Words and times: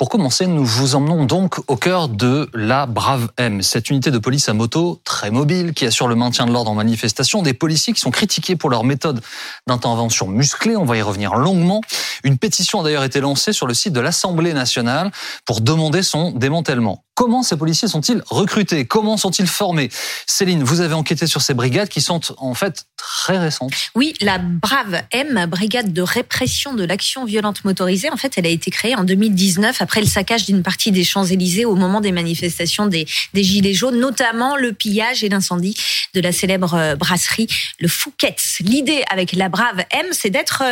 Pour 0.00 0.08
commencer, 0.08 0.46
nous 0.46 0.64
vous 0.64 0.94
emmenons 0.94 1.26
donc 1.26 1.58
au 1.68 1.76
cœur 1.76 2.08
de 2.08 2.48
la 2.54 2.86
Brave 2.86 3.28
M, 3.36 3.60
cette 3.60 3.90
unité 3.90 4.10
de 4.10 4.16
police 4.16 4.48
à 4.48 4.54
moto 4.54 4.98
très 5.04 5.30
mobile 5.30 5.74
qui 5.74 5.84
assure 5.84 6.08
le 6.08 6.14
maintien 6.14 6.46
de 6.46 6.52
l'ordre 6.52 6.70
en 6.70 6.74
manifestation, 6.74 7.42
des 7.42 7.52
policiers 7.52 7.92
qui 7.92 8.00
sont 8.00 8.10
critiqués 8.10 8.56
pour 8.56 8.70
leur 8.70 8.82
méthode 8.82 9.20
d'intervention 9.66 10.26
musclée, 10.26 10.74
on 10.74 10.86
va 10.86 10.96
y 10.96 11.02
revenir 11.02 11.34
longuement. 11.34 11.82
Une 12.24 12.38
pétition 12.38 12.80
a 12.80 12.84
d'ailleurs 12.84 13.04
été 13.04 13.20
lancée 13.20 13.52
sur 13.52 13.66
le 13.66 13.74
site 13.74 13.92
de 13.92 14.00
l'Assemblée 14.00 14.54
nationale 14.54 15.10
pour 15.44 15.60
demander 15.60 16.02
son 16.02 16.30
démantèlement. 16.30 17.04
Comment 17.20 17.42
ces 17.42 17.58
policiers 17.58 17.86
sont-ils 17.86 18.22
recrutés? 18.30 18.86
Comment 18.86 19.18
sont-ils 19.18 19.46
formés? 19.46 19.90
Céline, 20.24 20.62
vous 20.62 20.80
avez 20.80 20.94
enquêté 20.94 21.26
sur 21.26 21.42
ces 21.42 21.52
brigades 21.52 21.90
qui 21.90 22.00
sont 22.00 22.22
en 22.38 22.54
fait 22.54 22.86
très 22.96 23.36
récentes. 23.36 23.72
Oui, 23.94 24.14
la 24.22 24.38
Brave 24.38 25.02
M, 25.12 25.44
brigade 25.46 25.92
de 25.92 26.00
répression 26.00 26.72
de 26.72 26.82
l'action 26.82 27.26
violente 27.26 27.62
motorisée, 27.66 28.08
en 28.10 28.16
fait, 28.16 28.32
elle 28.38 28.46
a 28.46 28.50
été 28.50 28.70
créée 28.70 28.96
en 28.96 29.04
2019 29.04 29.82
après 29.82 30.00
le 30.00 30.06
saccage 30.06 30.46
d'une 30.46 30.62
partie 30.62 30.92
des 30.92 31.04
Champs-Élysées 31.04 31.66
au 31.66 31.74
moment 31.74 32.00
des 32.00 32.10
manifestations 32.10 32.86
des, 32.86 33.06
des 33.34 33.44
Gilets 33.44 33.74
jaunes, 33.74 34.00
notamment 34.00 34.56
le 34.56 34.72
pillage 34.72 35.22
et 35.22 35.28
l'incendie 35.28 35.76
de 36.14 36.22
la 36.22 36.32
célèbre 36.32 36.72
euh, 36.72 36.96
brasserie 36.96 37.48
Le 37.80 37.88
Fouquet's. 37.88 38.60
L'idée 38.60 39.02
avec 39.10 39.32
la 39.32 39.50
Brave 39.50 39.84
M, 39.90 40.06
c'est 40.12 40.30
d'être 40.30 40.62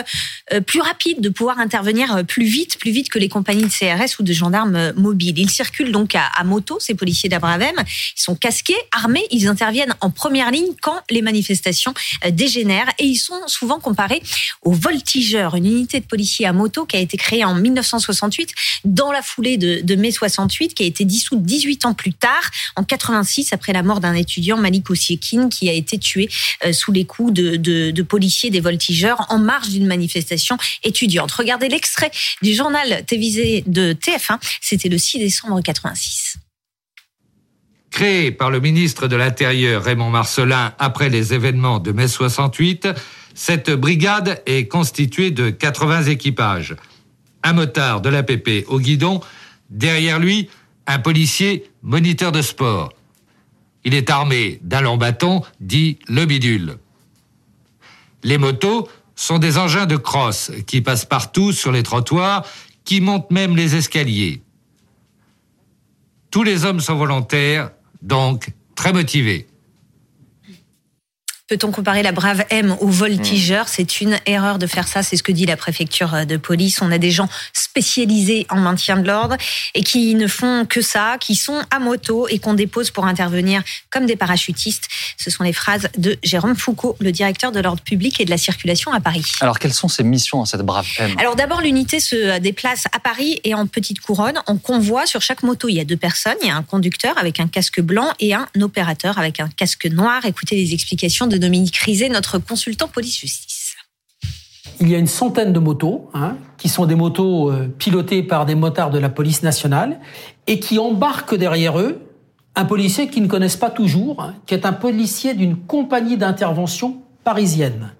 euh, 0.53 0.63
plus 0.63 0.81
rapide, 0.81 1.21
de 1.21 1.29
pouvoir 1.29 1.59
intervenir 1.59 2.25
plus 2.27 2.47
vite, 2.47 2.79
plus 2.79 2.91
vite 2.91 3.11
que 3.11 3.19
les 3.19 3.29
compagnies 3.29 3.65
de 3.65 3.69
CRS 3.69 4.19
ou 4.19 4.23
de 4.23 4.33
gendarmes 4.33 4.93
mobiles. 4.97 5.39
Ils 5.39 5.51
circulent 5.51 5.93
donc 5.93 6.15
à 6.15 6.38
à 6.39 6.45
moto, 6.45 6.79
ces 6.81 6.95
policiers 6.95 7.29
d'Abravem. 7.29 7.75
Ils 7.77 8.21
sont 8.21 8.35
casqués, 8.35 8.77
armés, 8.93 9.25
ils 9.31 9.49
interviennent 9.49 9.95
en 10.01 10.11
première 10.11 10.51
ligne 10.51 10.73
quand 10.81 11.01
les 11.11 11.23
manifestations 11.23 11.93
euh, 12.25 12.31
dégénèrent 12.31 12.91
et 12.99 13.05
ils 13.05 13.17
sont 13.19 13.41
souvent 13.47 13.81
comparés 13.81 14.23
aux 14.63 14.73
voltigeurs, 14.73 15.57
une 15.57 15.67
unité 15.67 16.01
de 16.01 16.07
policiers 16.07 16.47
à 16.47 16.53
moto 16.53 16.87
qui 16.87 16.97
a 16.97 17.01
été 17.01 17.17
créée 17.17 17.45
en 17.45 17.55
1968 17.55 18.51
dans 18.85 19.13
la 19.13 19.23
foulée 19.23 19.57
de, 19.57 19.95
mai 19.97 20.13
68, 20.13 20.75
qui 20.75 20.85
a 20.85 20.87
été 20.87 21.05
dissoute 21.05 21.43
18 21.43 21.87
ans 21.87 21.95
plus 21.95 22.13
tard, 22.13 22.51
en 22.77 22.85
86, 22.85 23.53
après 23.53 23.73
la 23.73 23.83
mort 23.83 24.01
d'un 24.01 24.15
étudiant, 24.15 24.57
Malik 24.57 24.89
Osiekin, 24.91 25.49
qui 25.49 25.69
a 25.69 25.73
été 25.73 25.99
tué 25.99 26.29
euh, 26.65 26.73
sous 26.73 26.93
les 26.93 27.05
coups 27.05 27.33
de, 27.33 27.57
de 27.57 28.03
policiers 28.03 28.51
des 28.51 28.61
voltigeurs 28.61 29.27
en 29.29 29.39
marge 29.39 29.69
d'une 29.71 29.87
manifestation 29.87 30.57
étudiante. 30.85 31.33
Regardez 31.33 31.69
l'extrait 31.69 32.11
du 32.43 32.55
journal 32.55 33.05
télévisé 33.07 33.65
de 33.67 33.93
TF1, 33.93 34.39
c'était 34.61 34.89
le 34.89 34.99
6 34.99 35.19
décembre 35.19 35.61
86. 35.61 36.28
Créée 37.91 38.31
par 38.31 38.51
le 38.51 38.61
ministre 38.61 39.09
de 39.09 39.17
l'Intérieur 39.17 39.83
Raymond 39.83 40.11
Marcelin 40.11 40.73
après 40.79 41.09
les 41.09 41.35
événements 41.35 41.79
de 41.79 41.93
mai 41.93 42.09
68, 42.09 42.89
cette 43.35 43.71
brigade 43.71 44.43
est 44.47 44.69
constituée 44.69 45.31
de 45.31 45.51
80 45.51 46.05
équipages. 46.05 46.77
Un 47.43 47.53
motard 47.55 48.01
de 48.01 48.09
l'APP 48.09 48.67
au 48.69 48.81
guidon, 48.81 49.21
derrière 49.71 50.19
lui, 50.19 50.49
un 50.87 50.99
policier 50.99 51.71
moniteur 51.83 52.33
de 52.33 52.43
sport. 52.43 52.93
Il 53.85 53.95
est 53.95 54.11
armé 54.11 54.59
d'un 54.63 54.81
long 54.81 54.97
bâton 54.97 55.43
dit 55.61 55.99
le 56.09 56.27
bidule. 56.27 56.79
Les 58.25 58.39
motos 58.39 58.89
sont 59.15 59.39
des 59.39 59.59
engins 59.59 59.87
de 59.87 59.97
crosse 59.97 60.51
qui 60.67 60.81
passent 60.81 61.05
partout 61.05 61.53
sur 61.53 61.73
les 61.73 61.83
trottoirs, 61.83 62.45
qui 62.85 63.01
montent 63.01 63.31
même 63.31 63.57
les 63.57 63.77
escaliers. 63.77 64.43
Tous 66.31 66.43
les 66.43 66.65
hommes 66.65 66.81
sont 66.81 66.97
volontaires 66.97 67.71
donc 68.03 68.51
très 68.75 68.93
motivé. 68.93 69.47
Peut-on 71.49 71.71
comparer 71.71 72.03
la 72.03 72.13
brave 72.13 72.45
M 72.51 72.77
au 72.81 72.89
voltigeur? 72.89 73.65
Hmm. 73.65 73.71
C'est 73.71 74.01
une 74.03 74.19
erreur 74.27 74.59
de 74.59 74.67
faire 74.67 74.87
ça, 74.87 75.03
c'est 75.03 75.17
ce 75.17 75.23
que 75.23 75.33
dit 75.33 75.47
la 75.47 75.57
préfecture 75.57 76.27
de 76.27 76.37
police. 76.37 76.83
On 76.83 76.93
a 76.93 76.99
des 76.99 77.11
gens 77.11 77.27
spécialisés 77.55 78.47
en 78.51 78.57
maintien 78.57 78.99
de 78.99 79.07
l'ordre 79.07 79.37
et 79.75 79.83
qui 79.83 80.15
ne 80.15 80.27
font 80.27 80.67
que 80.67 80.83
ça, 80.83 81.17
qui 81.19 81.35
sont 81.35 81.63
à 81.71 81.79
moto 81.79 82.29
et 82.29 82.39
qu'on 82.39 82.53
dépose 82.53 82.91
pour 82.91 83.07
intervenir 83.07 83.63
comme 83.89 84.05
des 84.05 84.17
parachutistes. 84.17 84.89
Ce 85.17 85.31
sont 85.31 85.43
les 85.43 85.55
phrases 85.55 85.89
de 85.97 86.19
Jérôme 86.23 86.55
Foucault, 86.55 86.97
le 87.01 87.13
directeur 87.13 87.51
de 87.51 87.61
l'ordre 87.61 87.83
public 87.83 88.21
et 88.21 88.27
de 88.27 88.31
la 88.31 88.37
circulation 88.37 88.93
à 88.93 89.01
Paris. 89.01 89.25
Alors, 89.41 89.59
quelles 89.59 89.73
sont 89.73 89.89
ces 89.89 90.03
missions 90.03 90.43
à 90.43 90.47
cette 90.47 90.61
brave 90.61 90.87
M? 90.99 91.15
Alors, 91.19 91.35
d'abord, 91.35 91.63
l'unité 91.63 91.99
se 91.99 92.39
déplace 92.41 92.85
à 92.93 93.01
Paris 93.01 93.41
et 93.45 93.55
en 93.55 93.67
petite 93.67 94.01
couronne, 94.01 94.39
en 94.47 94.59
convoi. 94.59 95.07
Sur 95.07 95.23
chaque 95.23 95.43
moto, 95.43 95.71
il 95.71 95.77
y 95.77 95.81
a 95.81 95.85
deux 95.85 95.97
personnes. 95.97 96.37
Il 96.43 96.49
y 96.49 96.51
a 96.51 96.57
un 96.57 96.63
conducteur 96.63 97.17
avec 97.17 97.41
un 97.41 97.49
casque 97.49 97.81
blanc 97.81 98.13
et 98.21 98.35
un 98.35 98.47
opérateur 98.61 99.19
avec 99.19 99.41
un 99.41 99.49
casque 99.49 99.87
noir. 99.87 100.27
Écoutez 100.27 100.55
les 100.57 100.75
explications 100.75 101.27
de 101.27 101.38
Dominique 101.39 101.77
Rizet, 101.77 102.09
notre 102.09 102.39
consultant 102.39 102.89
police-justice. 102.89 103.75
Il 104.81 104.89
y 104.89 104.95
a 104.95 104.99
une 104.99 105.09
centaine 105.09 105.53
de 105.53 105.59
motos, 105.59 106.09
hein, 106.15 106.37
qui 106.57 106.69
sont 106.69 106.87
des 106.87 106.95
motos 106.95 107.51
euh, 107.51 107.69
pilotées 107.79 108.23
par 108.23 108.47
des 108.47 108.55
motards 108.55 108.91
de 108.91 108.99
la 108.99 109.09
police 109.09 109.43
nationale, 109.43 109.99
et 110.47 110.61
qui 110.61 110.79
embarquent 110.79 111.35
derrière 111.35 111.79
eux 111.81 112.01
un 112.55 112.65
policier 112.65 113.09
qu'ils 113.09 113.23
ne 113.23 113.29
connaissent 113.29 113.57
pas 113.57 113.71
toujours, 113.71 114.23
hein, 114.23 114.35
qui 114.47 114.55
est 114.55 114.67
un 114.67 114.73
policier 114.73 115.35
d'une 115.35 115.57
compagnie 115.57 116.17
d'intervention 116.17 116.99
parisienne. 117.25 117.93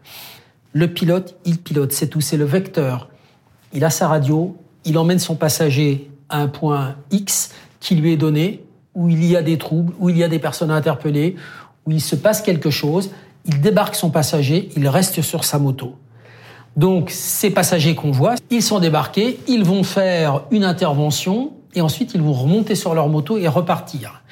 Le 0.73 0.89
pilote, 0.89 1.37
il 1.45 1.59
pilote, 1.59 1.93
c'est 1.93 2.09
tout, 2.09 2.21
c'est 2.21 2.37
le 2.37 2.45
vecteur. 2.45 3.09
Il 3.73 3.85
a 3.85 3.91
sa 3.91 4.09
radio, 4.09 4.57
il 4.85 4.99
emmène 4.99 5.19
son 5.19 5.35
passager 5.35 6.11
à 6.29 6.41
un 6.41 6.49
point 6.49 6.97
X 7.11 7.53
qui 7.81 7.95
lui 7.95 8.13
est 8.13 8.17
donné, 8.17 8.65
où 8.95 9.09
il 9.09 9.25
y 9.25 9.37
a 9.37 9.43
des 9.43 9.59
troubles, 9.59 9.93
où 9.99 10.09
il 10.11 10.17
y 10.17 10.25
a 10.25 10.29
des 10.29 10.39
personnes 10.39 10.71
interpellées, 10.71 11.37
où 11.87 11.93
il 11.93 12.01
se 12.01 12.17
passe 12.17 12.43
quelque 12.43 12.71
chose 12.71 13.11
il 13.45 13.61
débarque 13.61 13.95
son 13.95 14.11
passager, 14.11 14.69
il 14.77 14.89
reste 14.89 15.23
sur 15.23 15.45
sa 15.45 15.59
moto. 15.59 15.97
Donc 16.77 17.11
ces 17.11 17.51
passagers 17.51 17.95
qu'on 17.95 18.11
voit, 18.11 18.37
ils 18.51 18.63
sont 18.63 18.79
débarqués, 18.79 19.39
ils 19.49 19.65
vont 19.65 19.83
faire 19.83 20.45
une 20.51 20.65
intervention 20.65 21.53
et 21.75 21.81
ensuite 21.81 22.13
ils 22.15 22.23
vont 22.23 22.33
remonter 22.33 22.75
sur 22.75 22.95
leur 22.95 23.09
moto 23.09 23.37
et 23.39 23.49
repartir. 23.49 24.23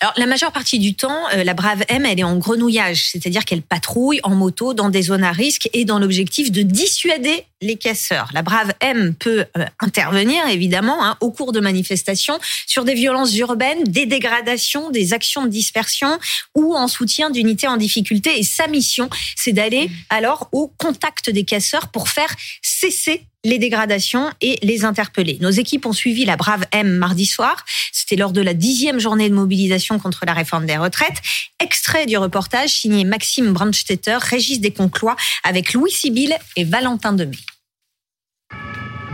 Alors 0.00 0.14
la 0.16 0.26
majeure 0.26 0.52
partie 0.52 0.78
du 0.78 0.94
temps, 0.94 1.18
euh, 1.34 1.42
la 1.42 1.54
Brave 1.54 1.82
M, 1.88 2.06
elle 2.06 2.20
est 2.20 2.24
en 2.24 2.36
grenouillage, 2.36 3.10
c'est-à-dire 3.10 3.44
qu'elle 3.44 3.62
patrouille 3.62 4.20
en 4.22 4.30
moto 4.30 4.72
dans 4.72 4.90
des 4.90 5.02
zones 5.02 5.24
à 5.24 5.32
risque 5.32 5.68
et 5.72 5.84
dans 5.84 5.98
l'objectif 5.98 6.52
de 6.52 6.62
dissuader 6.62 7.44
les 7.60 7.76
casseurs. 7.76 8.28
La 8.32 8.42
Brave 8.42 8.72
M 8.80 9.14
peut 9.14 9.44
euh, 9.56 9.64
intervenir 9.80 10.46
évidemment 10.48 11.04
hein, 11.04 11.16
au 11.20 11.30
cours 11.30 11.52
de 11.52 11.60
manifestations 11.60 12.38
sur 12.66 12.84
des 12.84 12.94
violences 12.94 13.36
urbaines, 13.36 13.84
des 13.84 14.06
dégradations, 14.06 14.90
des 14.90 15.12
actions 15.12 15.44
de 15.44 15.48
dispersion 15.48 16.18
ou 16.54 16.74
en 16.76 16.88
soutien 16.88 17.30
d'unités 17.30 17.66
en 17.66 17.76
difficulté. 17.76 18.38
Et 18.38 18.42
sa 18.42 18.66
mission, 18.68 19.10
c'est 19.36 19.52
d'aller 19.52 19.90
alors 20.08 20.48
au 20.52 20.68
contact 20.78 21.30
des 21.30 21.44
casseurs 21.44 21.88
pour 21.88 22.08
faire 22.08 22.34
cesser 22.62 23.24
les 23.44 23.58
dégradations 23.58 24.30
et 24.40 24.58
les 24.62 24.84
interpeller. 24.84 25.38
Nos 25.40 25.50
équipes 25.50 25.86
ont 25.86 25.92
suivi 25.92 26.24
la 26.24 26.36
Brave 26.36 26.64
M 26.72 26.90
mardi 26.90 27.26
soir. 27.26 27.64
C'était 27.92 28.16
lors 28.16 28.32
de 28.32 28.40
la 28.40 28.54
dixième 28.54 28.98
journée 28.98 29.28
de 29.28 29.34
mobilisation 29.34 29.98
contre 29.98 30.24
la 30.26 30.32
réforme 30.32 30.66
des 30.66 30.76
retraites. 30.76 31.20
Extrait 31.60 32.06
du 32.06 32.16
reportage 32.18 32.70
signé 32.70 33.04
Maxime 33.04 33.52
Brandstetter, 33.52 34.18
Régis 34.20 34.60
Desconclois, 34.60 35.16
avec 35.44 35.72
Louis 35.72 35.90
Sibyl 35.90 36.36
et 36.56 36.64
Valentin 36.64 37.12
Demey. 37.12 37.38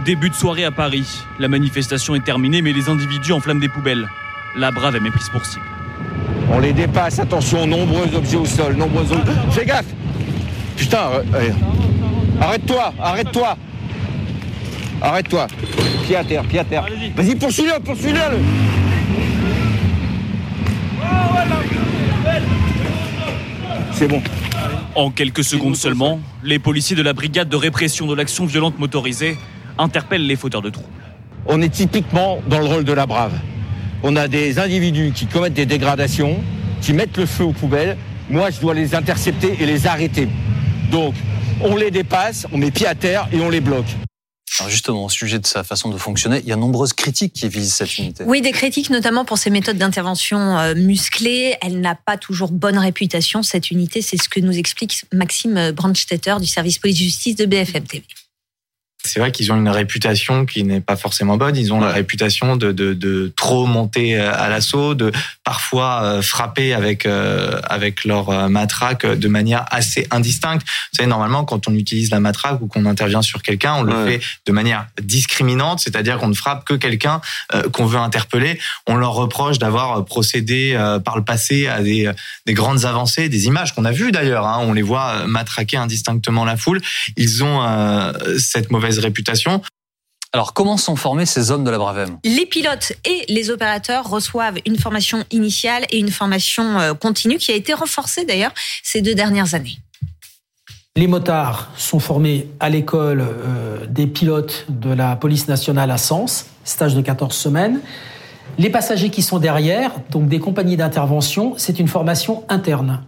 Début 0.05 0.29
de 0.29 0.35
soirée 0.35 0.65
à 0.65 0.71
Paris. 0.71 1.07
La 1.39 1.49
manifestation 1.49 2.15
est 2.15 2.25
terminée, 2.25 2.61
mais 2.61 2.75
les 2.75 2.91
individus 2.91 3.33
enflamment 3.33 3.61
des 3.61 3.71
poubelles. 3.71 4.07
La 4.55 4.71
Brave 4.71 4.97
est 4.97 5.11
prise 5.11 5.31
pour 5.31 5.47
cible. 5.47 5.65
On 6.53 6.59
les 6.59 6.75
dépasse, 6.75 7.19
attention, 7.19 7.67
nombreux 7.67 8.15
objets 8.15 8.37
au 8.37 8.45
sol, 8.45 8.75
nombreux 8.77 9.11
objets. 9.11 9.33
Fais 9.51 9.65
gaffe 9.65 9.87
Putain, 10.77 11.09
arrête-toi, 12.39 12.93
arrête-toi 13.01 13.57
Arrête-toi. 15.01 15.47
Pied 16.05 16.17
à 16.17 16.25
terre, 16.25 16.43
pied 16.45 16.59
à 16.59 16.65
terre. 16.65 16.87
Vas-y, 17.17 17.35
poursuis-le, 17.37 17.81
poursuis-le. 17.83 18.21
C'est 23.93 24.09
bon. 24.09 24.23
En 24.95 25.11
quelques 25.11 25.45
secondes 25.45 25.77
seulement, 25.77 26.21
les 26.43 26.59
policiers 26.59 26.97
de 26.97 27.03
la 27.03 27.15
brigade 27.15 27.49
de 27.49 27.57
répression 27.57 28.07
de 28.07 28.15
l'action 28.15 28.45
violente 28.45 28.79
motorisée 28.79 29.39
interpellent 29.79 30.27
les 30.27 30.37
fauteurs 30.37 30.63
de 30.63 30.71
troubles. 30.71 30.89
On 31.47 31.61
est 31.61 31.69
typiquement 31.69 32.39
dans 32.49 32.59
le 32.59 32.67
rôle 32.67 32.85
de 32.85 32.93
la 32.93 33.07
brave. 33.07 33.33
On 34.03 34.17
a 34.17 34.29
des 34.29 34.59
individus 34.59 35.13
qui 35.15 35.27
commettent 35.27 35.55
des 35.55 35.67
dégradations, 35.67 36.39
qui 36.81 36.93
mettent 36.93 37.17
le 37.17 37.27
feu 37.27 37.45
aux 37.45 37.53
poubelles. 37.53 37.97
Moi, 38.31 38.51
je 38.51 38.61
dois 38.61 38.75
les 38.75 38.95
intercepter 38.95 39.57
et 39.61 39.67
les 39.67 39.87
arrêter. 39.87 40.29
Donc, 40.91 41.15
on 41.63 41.77
les 41.77 41.91
dépasse, 41.91 42.47
on 42.53 42.59
met 42.59 42.71
pied 42.71 42.87
à 42.87 42.95
terre 42.95 43.29
et 43.33 43.41
on 43.41 43.51
les 43.51 43.61
bloque. 43.61 43.87
Alors 44.61 44.71
justement, 44.71 45.07
au 45.07 45.09
sujet 45.09 45.41
de 45.41 45.47
sa 45.47 45.65
façon 45.65 45.91
de 45.91 45.99
fonctionner, 45.99 46.39
il 46.39 46.49
y 46.49 46.53
a 46.53 46.57
nombreuses 46.57 46.93
critiques 46.93 47.33
qui 47.33 47.49
visent 47.49 47.75
cette 47.75 47.99
unité. 47.99 48.23
Oui, 48.25 48.41
des 48.41 48.53
critiques 48.53 48.89
notamment 48.91 49.25
pour 49.25 49.37
ses 49.37 49.51
méthodes 49.51 49.79
d'intervention 49.79 50.59
euh, 50.59 50.75
musclées. 50.77 51.57
Elle 51.61 51.81
n'a 51.81 51.97
pas 51.97 52.17
toujours 52.17 52.53
bonne 52.53 52.79
réputation, 52.79 53.43
cette 53.43 53.73
unité. 53.73 54.01
C'est 54.01 54.17
ce 54.17 54.29
que 54.29 54.39
nous 54.39 54.57
explique 54.57 55.07
Maxime 55.13 55.73
Brandstetter 55.73 56.37
du 56.41 56.47
service 56.47 56.79
police-justice 56.79 57.35
de 57.35 57.47
BFM 57.47 57.85
TV. 57.85 58.05
C'est 59.15 59.21
vrai 59.21 59.31
qu'ils 59.31 59.53
ont 59.53 59.57
une 59.57 59.69
réputation 59.69 60.45
qui 60.45 60.65
n'est 60.65 60.81
pas 60.81 60.97
forcément 60.97 61.37
bonne. 61.37 61.57
Ils 61.57 61.73
ont 61.73 61.79
la 61.79 61.93
réputation 61.93 62.57
de, 62.57 62.73
de, 62.73 62.95
de, 62.95 63.33
trop 63.37 63.65
monter 63.65 64.17
à 64.17 64.49
l'assaut, 64.49 64.97
de 64.97 65.13
parfois 65.45 66.21
frapper 66.21 66.75
avec 66.75 67.07
avec 67.07 68.05
leur 68.05 68.51
matraque 68.51 69.07
de 69.07 69.29
manière 69.29 69.67
assez 69.71 70.09
indistincte. 70.11 70.63
Vous 70.67 70.97
savez, 70.97 71.09
normalement, 71.09 71.45
quand 71.45 71.69
on 71.69 71.75
utilise 71.75 72.11
la 72.11 72.19
matraque 72.19 72.61
ou 72.61 72.67
qu'on 72.67 72.87
intervient 72.87 73.23
sur 73.23 73.41
quelqu'un, 73.41 73.75
on 73.75 73.83
le 73.85 74.05
fait 74.05 74.21
de 74.47 74.53
manière 74.53 74.89
discriminante, 75.01 75.79
c'est-à-dire 75.79 76.19
qu'on 76.19 76.27
ne 76.27 76.35
frappe 76.35 76.65
que 76.65 76.75
quelqu'un 76.75 77.21
qu'on 77.73 77.87
veut 77.87 78.01
interpeller. 78.01 78.59
On 78.89 78.97
leur 78.97 79.13
reproche 79.13 79.61
d'avoir 79.61 80.05
procédé 80.05 80.77
par 81.05 81.17
le 81.17 81.23
passé 81.23 81.69
à 81.69 81.83
des, 81.83 82.11
des 82.47 82.55
grandes 82.55 82.85
avancées, 82.85 83.29
des 83.29 83.47
images 83.47 83.77
qu'on 83.77 83.85
a 83.85 83.93
vues 83.93 84.11
d'ailleurs. 84.11 84.45
Hein. 84.49 84.59
On 84.63 84.73
les 84.73 84.83
voit 84.83 85.25
matraquer 85.29 85.77
indistinctement 85.77 86.45
la 86.45 86.57
foule. 86.57 86.81
Ils 87.17 87.45
ont 87.45 87.63
cette 88.39 88.73
mauvaise 88.73 89.04
réputation. 89.05 89.61
Alors, 90.35 90.53
comment 90.53 90.77
sont 90.77 90.97
formés 90.97 91.27
ces 91.27 91.53
hommes 91.53 91.63
de 91.63 91.71
la 91.71 91.79
Bravem 91.79 92.19
Les 92.25 92.45
pilotes 92.45 92.93
et 93.05 93.25
les 93.29 93.51
opérateurs 93.51 94.11
reçoivent 94.11 94.59
une 94.67 94.77
formation 94.77 95.25
initiale 95.31 95.85
et 95.91 95.99
une 95.99 96.11
formation 96.11 96.81
euh, 96.81 96.93
continue 96.93 97.37
qui 97.37 97.53
a 97.53 97.55
été 97.55 97.73
renforcée 97.73 98.25
d'ailleurs 98.25 98.53
ces 98.83 99.01
deux 99.01 99.15
dernières 99.15 99.55
années. 99.55 99.79
Les 100.97 101.07
motards 101.07 101.71
sont 101.77 102.01
formés 102.01 102.49
à 102.59 102.69
l'école 102.69 103.21
euh, 103.21 103.87
des 103.87 104.09
pilotes 104.09 104.67
de 104.69 104.91
la 104.91 105.15
police 105.15 105.47
nationale 105.47 105.93
à 105.93 105.99
Sens, 105.99 106.47
stage 106.65 106.97
de 106.97 107.01
14 107.01 107.35
semaines. 107.35 107.81
Les 108.59 108.71
passagers 108.71 109.11
qui 109.11 109.23
sont 109.23 109.39
derrière, 109.39 109.93
donc 110.11 110.29
des 110.29 110.41
compagnies 110.41 110.77
d'intervention, 110.77 111.55
c'est 111.57 111.79
une 111.79 111.89
formation 111.89 112.45
interne. 112.49 113.03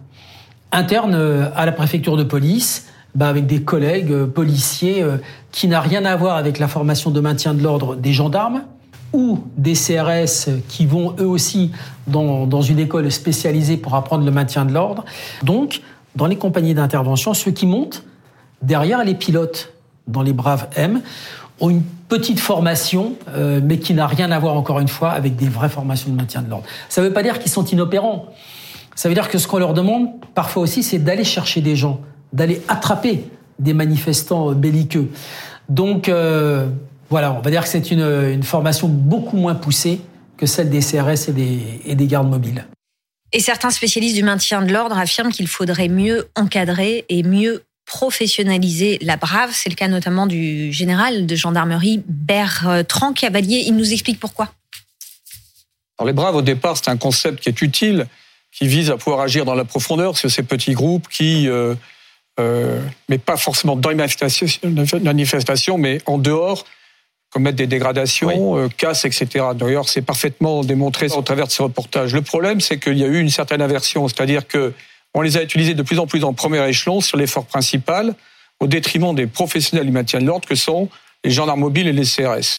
Interne 0.71 1.15
euh, 1.15 1.49
à 1.55 1.65
la 1.65 1.71
préfecture 1.71 2.17
de 2.17 2.23
police, 2.23 2.87
bah, 3.15 3.27
avec 3.27 3.47
des 3.47 3.63
collègues 3.63 4.11
euh, 4.11 4.27
policiers 4.27 5.01
euh, 5.01 5.17
qui 5.51 5.67
n'a 5.67 5.81
rien 5.81 6.05
à 6.05 6.15
voir 6.15 6.37
avec 6.37 6.59
la 6.59 6.67
formation 6.67 7.11
de 7.11 7.19
maintien 7.19 7.53
de 7.53 7.63
l'ordre 7.63 7.95
des 7.95 8.13
gendarmes 8.13 8.63
ou 9.13 9.39
des 9.57 9.73
CRS 9.73 10.49
qui 10.67 10.85
vont 10.85 11.15
eux 11.19 11.27
aussi 11.27 11.71
dans, 12.07 12.45
dans 12.45 12.61
une 12.61 12.79
école 12.79 13.11
spécialisée 13.11 13.77
pour 13.77 13.95
apprendre 13.95 14.25
le 14.25 14.31
maintien 14.31 14.65
de 14.65 14.73
l'ordre. 14.73 15.05
Donc, 15.43 15.81
dans 16.15 16.25
les 16.25 16.35
compagnies 16.35 16.73
d'intervention, 16.73 17.33
ceux 17.33 17.51
qui 17.51 17.65
montent 17.65 18.03
derrière 18.61 19.03
les 19.03 19.15
pilotes 19.15 19.73
dans 20.07 20.21
les 20.21 20.33
Braves 20.33 20.67
M 20.75 21.01
ont 21.59 21.69
une 21.69 21.83
petite 22.09 22.39
formation, 22.39 23.13
euh, 23.29 23.59
mais 23.63 23.79
qui 23.79 23.93
n'a 23.93 24.07
rien 24.07 24.31
à 24.31 24.39
voir 24.39 24.55
encore 24.55 24.79
une 24.79 24.87
fois 24.87 25.11
avec 25.11 25.35
des 25.35 25.49
vraies 25.49 25.69
formations 25.69 26.09
de 26.09 26.15
maintien 26.15 26.41
de 26.41 26.49
l'ordre. 26.49 26.65
Ça 26.89 27.01
ne 27.01 27.07
veut 27.07 27.13
pas 27.13 27.23
dire 27.23 27.39
qu'ils 27.39 27.51
sont 27.51 27.65
inopérants. 27.65 28.25
Ça 28.95 29.09
veut 29.09 29.15
dire 29.15 29.29
que 29.29 29.37
ce 29.37 29.47
qu'on 29.47 29.59
leur 29.59 29.73
demande 29.73 30.07
parfois 30.33 30.63
aussi, 30.63 30.83
c'est 30.83 30.99
d'aller 30.99 31.23
chercher 31.23 31.61
des 31.61 31.75
gens 31.75 31.99
d'aller 32.33 32.61
attraper 32.67 33.25
des 33.59 33.73
manifestants 33.73 34.53
belliqueux. 34.53 35.09
Donc 35.69 36.09
euh, 36.09 36.67
voilà, 37.09 37.33
on 37.33 37.41
va 37.41 37.51
dire 37.51 37.63
que 37.63 37.69
c'est 37.69 37.91
une, 37.91 38.43
formation 38.43 38.87
beaucoup 38.87 39.37
moins 39.37 39.55
poussée 39.55 40.01
que 40.37 40.45
celle 40.45 40.69
des 40.69 40.79
CRS 40.79 41.29
et 41.29 41.31
des, 41.33 41.81
et 41.85 41.95
des 41.95 42.07
gardes 42.07 42.29
mobiles. 42.29 42.65
Et 43.33 43.39
certains 43.39 43.71
spécialistes 43.71 44.15
du 44.15 44.23
maintien 44.23 44.61
de 44.61 44.71
l'ordre 44.71 44.97
affirment 44.97 45.31
qu'il 45.31 45.47
faudrait 45.47 45.89
mieux 45.89 46.29
encadrer 46.35 47.05
et 47.09 47.23
mieux 47.23 47.63
professionnaliser 47.85 48.99
la 49.01 49.17
brave. 49.17 49.49
C'est 49.53 49.69
le 49.69 49.75
cas 49.75 49.87
notamment 49.87 50.27
du 50.27 50.71
général 50.71 51.25
de 51.25 51.35
gendarmerie 51.35 52.03
Bertrand 52.07 53.13
Cavalier. 53.13 53.63
Il 53.65 53.75
nous 53.75 53.91
explique 53.91 54.19
pourquoi. 54.19 54.51
Alors 55.97 56.07
les 56.07 56.13
braves, 56.13 56.35
au 56.35 56.41
départ, 56.41 56.77
c'est 56.77 56.89
un 56.89 56.97
concept 56.97 57.39
qui 57.41 57.49
est 57.49 57.61
utile, 57.61 58.07
qui 58.51 58.67
vise 58.67 58.91
à 58.91 58.97
pouvoir 58.97 59.21
agir 59.21 59.45
dans 59.45 59.55
la 59.55 59.65
profondeur 59.65 60.17
sur 60.17 60.29
ces 60.29 60.43
petits 60.43 60.73
groupes 60.73 61.07
qui 61.07 61.49
euh, 61.49 61.73
euh, 62.39 62.81
mais 63.09 63.17
pas 63.17 63.37
forcément 63.37 63.75
dans 63.75 63.89
les 63.89 63.95
manifestations, 63.95 65.77
mais 65.77 65.99
en 66.05 66.17
dehors, 66.17 66.65
commettre 67.31 67.57
des 67.57 67.67
dégradations, 67.67 68.57
euh, 68.57 68.69
casse, 68.69 69.05
etc. 69.05 69.45
D'ailleurs, 69.55 69.89
c'est 69.89 70.01
parfaitement 70.01 70.63
démontré 70.63 71.07
au 71.11 71.21
travers 71.21 71.47
de 71.47 71.51
ces 71.51 71.63
reportages. 71.63 72.13
Le 72.13 72.21
problème, 72.21 72.61
c'est 72.61 72.79
qu'il 72.79 72.97
y 72.97 73.03
a 73.03 73.07
eu 73.07 73.19
une 73.19 73.29
certaine 73.29 73.61
aversion, 73.61 74.07
c'est-à-dire 74.07 74.47
que 74.47 74.73
on 75.13 75.21
les 75.21 75.37
a 75.37 75.41
utilisés 75.41 75.73
de 75.73 75.81
plus 75.81 75.99
en 75.99 76.05
plus 76.05 76.23
en 76.23 76.33
premier 76.33 76.67
échelon 76.69 77.01
sur 77.01 77.17
l'effort 77.17 77.45
principal, 77.45 78.13
au 78.59 78.67
détriment 78.67 79.15
des 79.15 79.27
professionnels 79.27 79.85
du 79.85 79.91
maintien 79.91 80.19
de 80.19 80.25
l'ordre 80.25 80.47
que 80.47 80.55
sont 80.55 80.89
les 81.23 81.31
gendarmes 81.31 81.61
mobiles 81.61 81.87
et 81.87 81.93
les 81.93 82.03
CRS. 82.03 82.57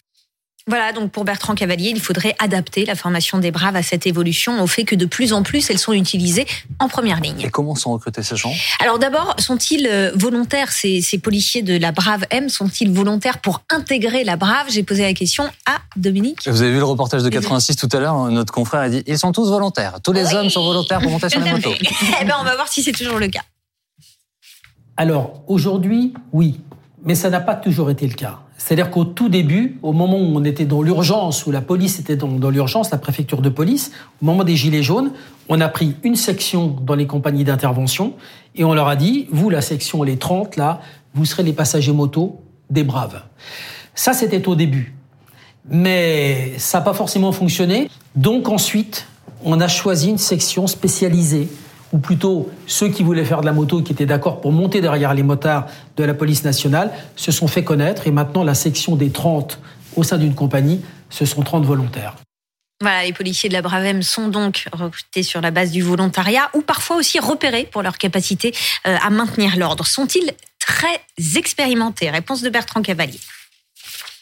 Voilà, 0.69 0.93
donc 0.93 1.11
pour 1.11 1.25
Bertrand 1.25 1.55
Cavalier, 1.55 1.89
il 1.89 1.99
faudrait 1.99 2.35
adapter 2.37 2.85
la 2.85 2.93
formation 2.93 3.39
des 3.39 3.49
braves 3.49 3.75
à 3.75 3.81
cette 3.81 4.05
évolution, 4.05 4.61
au 4.61 4.67
fait 4.67 4.83
que 4.83 4.93
de 4.93 5.07
plus 5.07 5.33
en 5.33 5.41
plus 5.41 5.67
elles 5.71 5.79
sont 5.79 5.93
utilisées 5.93 6.45
en 6.77 6.87
première 6.87 7.19
ligne. 7.19 7.41
Et 7.41 7.49
comment 7.49 7.73
sont 7.73 7.91
recrutés 7.91 8.21
ces 8.21 8.35
gens? 8.35 8.53
Alors 8.79 8.99
d'abord, 8.99 9.35
sont-ils 9.39 9.87
euh, 9.87 10.11
volontaires, 10.13 10.71
ces, 10.71 11.01
ces, 11.01 11.17
policiers 11.17 11.63
de 11.63 11.75
la 11.75 11.91
Brave 11.91 12.25
M, 12.29 12.49
sont-ils 12.49 12.91
volontaires 12.91 13.39
pour 13.39 13.63
intégrer 13.71 14.23
la 14.23 14.35
Brave? 14.35 14.67
J'ai 14.69 14.83
posé 14.83 15.01
la 15.01 15.13
question 15.13 15.45
à 15.65 15.79
Dominique. 15.95 16.47
Vous 16.47 16.61
avez 16.61 16.71
vu 16.71 16.77
le 16.77 16.85
reportage 16.85 17.23
de 17.23 17.29
86 17.29 17.75
tout 17.75 17.89
à 17.91 17.99
l'heure, 17.99 18.29
notre 18.29 18.53
confrère 18.53 18.81
a 18.81 18.89
dit, 18.89 19.03
ils 19.07 19.17
sont 19.17 19.31
tous 19.31 19.49
volontaires, 19.49 19.95
tous 20.03 20.13
les 20.13 20.35
hommes 20.35 20.51
sont 20.51 20.63
volontaires 20.63 21.01
pour 21.01 21.09
monter 21.09 21.29
sur 21.29 21.41
les 21.41 21.51
motos. 21.51 21.73
eh 22.21 22.25
bien 22.25 22.35
on 22.39 22.43
va 22.43 22.53
voir 22.53 22.67
si 22.67 22.83
c'est 22.83 22.91
toujours 22.91 23.17
le 23.17 23.27
cas. 23.27 23.41
Alors 24.97 25.41
aujourd'hui, 25.47 26.13
oui, 26.31 26.59
mais 27.03 27.15
ça 27.15 27.31
n'a 27.31 27.39
pas 27.39 27.55
toujours 27.55 27.89
été 27.89 28.05
le 28.05 28.13
cas. 28.13 28.41
C'est-à-dire 28.59 28.91
qu'au 28.91 29.05
tout 29.05 29.29
début, 29.29 29.79
au 29.83 29.93
moment 29.93 30.17
où 30.17 30.35
on 30.35 30.43
était 30.43 30.65
dans 30.65 30.81
l'urgence, 30.81 31.45
où 31.45 31.51
la 31.51 31.61
police 31.61 31.97
était 31.97 32.17
dans, 32.17 32.49
l'urgence, 32.49 32.91
la 32.91 32.97
préfecture 32.97 33.41
de 33.41 33.47
police, 33.47 33.91
au 34.21 34.25
moment 34.25 34.43
des 34.43 34.57
Gilets 34.57 34.83
jaunes, 34.83 35.13
on 35.47 35.61
a 35.61 35.69
pris 35.69 35.95
une 36.03 36.17
section 36.17 36.67
dans 36.67 36.95
les 36.95 37.07
compagnies 37.07 37.45
d'intervention 37.45 38.15
et 38.55 38.65
on 38.65 38.73
leur 38.73 38.89
a 38.89 38.97
dit, 38.97 39.27
vous, 39.31 39.49
la 39.49 39.61
section 39.61 40.03
les 40.03 40.17
30, 40.17 40.57
là, 40.57 40.81
vous 41.13 41.23
serez 41.23 41.43
les 41.43 41.53
passagers 41.53 41.93
moto 41.93 42.41
des 42.69 42.83
braves. 42.83 43.21
Ça, 43.95 44.11
c'était 44.11 44.45
au 44.45 44.55
début. 44.55 44.93
Mais 45.69 46.51
ça 46.57 46.79
n'a 46.79 46.83
pas 46.83 46.93
forcément 46.93 47.31
fonctionné. 47.31 47.89
Donc 48.17 48.49
ensuite, 48.49 49.07
on 49.45 49.61
a 49.61 49.69
choisi 49.69 50.09
une 50.09 50.17
section 50.17 50.67
spécialisée 50.67 51.47
ou 51.91 51.97
plutôt 51.97 52.49
ceux 52.67 52.89
qui 52.89 53.03
voulaient 53.03 53.25
faire 53.25 53.41
de 53.41 53.45
la 53.45 53.53
moto, 53.53 53.81
qui 53.81 53.93
étaient 53.93 54.05
d'accord 54.05 54.41
pour 54.41 54.51
monter 54.51 54.81
derrière 54.81 55.13
les 55.13 55.23
motards 55.23 55.67
de 55.97 56.03
la 56.03 56.13
police 56.13 56.43
nationale, 56.43 56.91
se 57.15 57.31
sont 57.31 57.47
fait 57.47 57.63
connaître 57.63 58.07
et 58.07 58.11
maintenant 58.11 58.43
la 58.43 58.55
section 58.55 58.95
des 58.95 59.09
30 59.09 59.59
au 59.95 60.03
sein 60.03 60.17
d'une 60.17 60.35
compagnie, 60.35 60.81
ce 61.09 61.25
sont 61.25 61.41
30 61.41 61.65
volontaires. 61.65 62.15
Voilà, 62.81 63.03
les 63.03 63.11
policiers 63.11 63.49
de 63.49 63.53
la 63.53 63.61
Bravem 63.61 64.01
sont 64.03 64.29
donc 64.29 64.67
recrutés 64.71 65.23
sur 65.23 65.41
la 65.41 65.51
base 65.51 65.71
du 65.71 65.81
volontariat 65.81 66.49
ou 66.53 66.61
parfois 66.61 66.95
aussi 66.95 67.19
repérés 67.19 67.67
pour 67.69 67.81
leur 67.81 67.97
capacité 67.97 68.53
euh, 68.87 68.95
à 69.01 69.09
maintenir 69.09 69.57
l'ordre. 69.57 69.85
Sont-ils 69.85 70.31
très 70.59 71.01
expérimentés? 71.35 72.09
Réponse 72.09 72.41
de 72.41 72.49
Bertrand 72.49 72.81
Cavalier. 72.81 73.19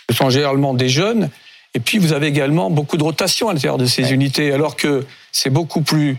Ce 0.10 0.16
sont 0.16 0.31
généralement 0.31 0.74
des 0.74 0.90
jeunes 0.90 1.30
et 1.75 1.80
puis 1.80 2.00
vous 2.00 2.13
avez 2.13 2.28
également 2.28 2.72
beaucoup 2.72 2.98
de 2.98 3.04
rotation 3.04 3.50
à 3.50 3.54
l'intérieur 3.54 3.78
de 3.78 3.86
ces 3.86 4.12
unités 4.12 4.52
alors 4.52 4.75
que 4.75 5.06
c'est 5.31 5.52
beaucoup 5.52 5.81
plus 5.81 6.18